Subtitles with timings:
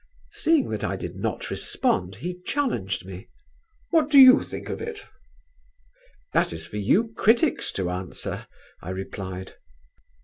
[0.31, 3.29] Seeing that I did not respond he challenged me:
[3.91, 5.05] "What do you think of it?"
[6.33, 8.47] "That is for you critics to answer,"
[8.81, 9.57] I replied.